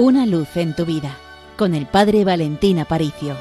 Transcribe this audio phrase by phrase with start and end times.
[0.00, 1.18] Una luz en tu vida
[1.56, 3.36] con el Padre Valentín Aparicio.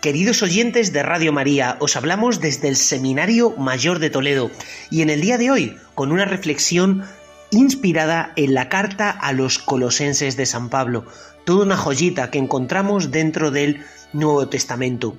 [0.00, 4.50] Queridos oyentes de Radio María, os hablamos desde el Seminario Mayor de Toledo
[4.88, 7.04] y en el día de hoy con una reflexión
[7.50, 11.04] inspirada en la carta a los colosenses de San Pablo,
[11.44, 13.84] toda una joyita que encontramos dentro del
[14.14, 15.14] Nuevo Testamento.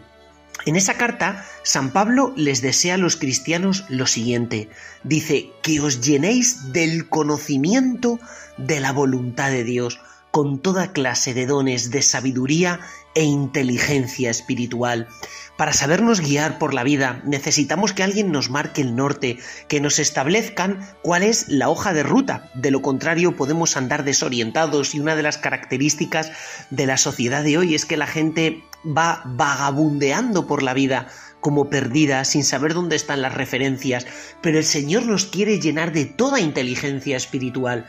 [0.66, 4.70] En esa carta, San Pablo les desea a los cristianos lo siguiente.
[5.04, 8.20] Dice, que os llenéis del conocimiento
[8.57, 10.00] de la voluntad de Dios,
[10.36, 12.82] con toda clase de dones de sabiduría
[13.14, 15.07] e inteligencia espiritual.
[15.56, 19.38] Para sabernos guiar por la vida necesitamos que alguien nos marque el norte,
[19.70, 22.52] que nos establezcan cuál es la hoja de ruta.
[22.54, 26.34] De lo contrario podemos andar desorientados y una de las características
[26.70, 31.07] de la sociedad de hoy es que la gente va vagabundeando por la vida
[31.40, 34.06] como perdida, sin saber dónde están las referencias,
[34.42, 37.86] pero el Señor nos quiere llenar de toda inteligencia espiritual.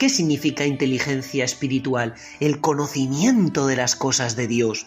[0.00, 2.14] ¿Qué significa inteligencia espiritual?
[2.40, 4.86] El conocimiento de las cosas de Dios.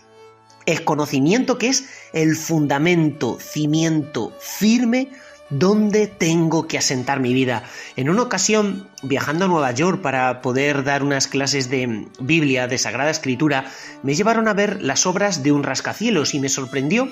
[0.66, 5.12] El conocimiento que es el fundamento, cimiento firme
[5.52, 7.62] donde tengo que asentar mi vida.
[7.96, 12.80] En una ocasión, viajando a Nueva York para poder dar unas clases de Biblia, de
[12.80, 13.66] Sagrada Escritura,
[14.02, 17.08] me llevaron a ver las obras de un rascacielos y me sorprendió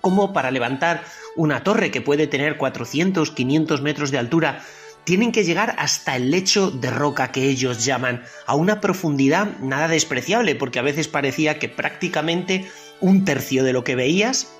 [0.00, 1.04] cómo para levantar
[1.36, 4.64] una torre que puede tener 400, 500 metros de altura,
[5.04, 9.88] tienen que llegar hasta el lecho de roca que ellos llaman, a una profundidad nada
[9.88, 12.70] despreciable, porque a veces parecía que prácticamente
[13.00, 14.52] un tercio de lo que veías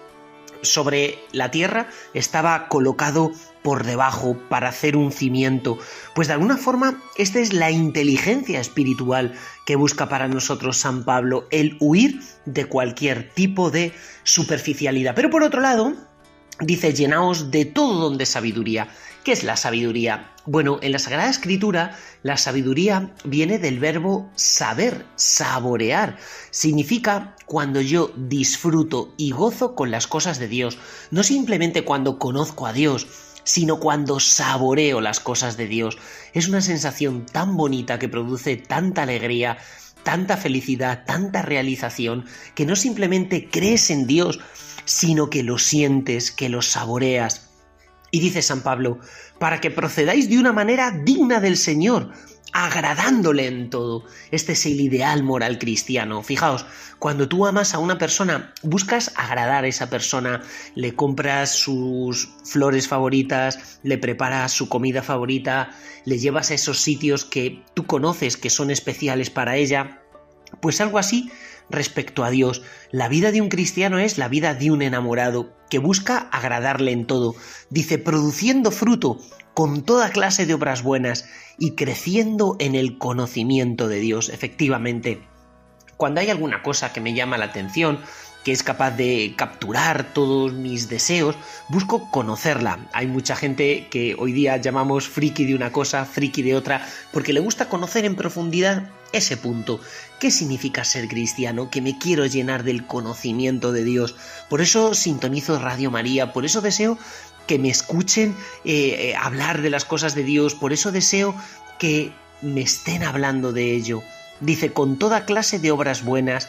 [0.63, 3.33] sobre la tierra estaba colocado
[3.63, 5.79] por debajo para hacer un cimiento.
[6.15, 9.35] Pues de alguna forma esta es la inteligencia espiritual
[9.67, 15.15] que busca para nosotros San Pablo, el huir de cualquier tipo de superficialidad.
[15.15, 15.95] Pero por otro lado,
[16.61, 18.89] dice, llenaos de todo don de sabiduría.
[19.25, 20.33] ¿Qué es la sabiduría?
[20.47, 26.17] Bueno, en la Sagrada Escritura la sabiduría viene del verbo saber, saborear.
[26.51, 30.79] Significa cuando yo disfruto y gozo con las cosas de Dios,
[31.11, 33.07] no simplemente cuando conozco a Dios,
[33.45, 35.99] sino cuando saboreo las cosas de Dios.
[36.33, 39.59] Es una sensación tan bonita que produce tanta alegría,
[40.03, 44.41] tanta felicidad, tanta realización, que no simplemente crees en Dios,
[44.87, 47.50] sino que lo sientes, que lo saboreas.
[48.11, 48.99] Y dice San Pablo,
[49.39, 52.11] para que procedáis de una manera digna del Señor,
[52.53, 54.05] agradándole en todo.
[54.31, 56.23] Este es el ideal moral cristiano.
[56.23, 56.67] Fijaos,
[56.99, 60.43] cuando tú amas a una persona, buscas agradar a esa persona,
[60.75, 65.71] le compras sus flores favoritas, le preparas su comida favorita,
[66.05, 70.03] le llevas a esos sitios que tú conoces que son especiales para ella.
[70.61, 71.31] Pues algo así
[71.71, 72.63] respecto a Dios.
[72.91, 77.07] La vida de un cristiano es la vida de un enamorado que busca agradarle en
[77.07, 77.35] todo.
[77.71, 79.19] Dice, produciendo fruto
[79.55, 81.27] con toda clase de obras buenas
[81.59, 84.29] y creciendo en el conocimiento de Dios.
[84.29, 85.23] Efectivamente,
[85.97, 88.01] cuando hay alguna cosa que me llama la atención,
[88.45, 91.37] que es capaz de capturar todos mis deseos,
[91.69, 92.79] busco conocerla.
[92.93, 97.33] Hay mucha gente que hoy día llamamos friki de una cosa, friki de otra, porque
[97.33, 99.81] le gusta conocer en profundidad ese punto.
[100.19, 101.71] ¿Qué significa ser cristiano?
[101.71, 104.15] Que me quiero llenar del conocimiento de Dios.
[104.49, 106.99] Por eso sintonizo Radio María, por eso deseo
[107.47, 111.35] que me escuchen eh, eh, hablar de las cosas de Dios, por eso deseo
[111.79, 112.13] que
[112.43, 114.03] me estén hablando de ello.
[114.41, 116.49] Dice, con toda clase de obras buenas,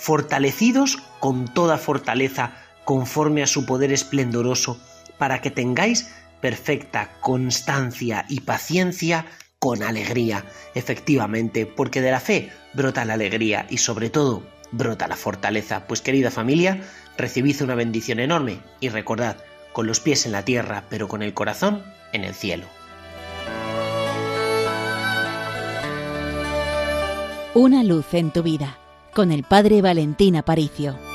[0.00, 2.52] fortalecidos con toda fortaleza,
[2.84, 4.80] conforme a su poder esplendoroso,
[5.18, 9.26] para que tengáis perfecta constancia y paciencia
[9.58, 15.16] con alegría, efectivamente, porque de la fe brota la alegría y sobre todo brota la
[15.16, 15.86] fortaleza.
[15.86, 16.82] Pues querida familia,
[17.18, 19.36] recibid una bendición enorme y recordad,
[19.74, 21.84] con los pies en la tierra, pero con el corazón
[22.14, 22.64] en el cielo.
[27.52, 28.78] Una luz en tu vida,
[29.14, 31.09] con el Padre Valentín Aparicio.